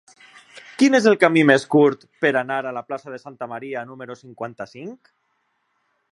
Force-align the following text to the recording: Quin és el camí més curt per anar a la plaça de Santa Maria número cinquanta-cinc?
Quin 0.81 0.95
és 0.99 1.07
el 1.09 1.17
camí 1.23 1.41
més 1.49 1.65
curt 1.75 2.07
per 2.25 2.31
anar 2.41 2.57
a 2.69 2.73
la 2.77 2.83
plaça 2.87 3.13
de 3.15 3.19
Santa 3.25 3.49
Maria 3.53 3.83
número 3.91 4.17
cinquanta-cinc? 4.23 5.13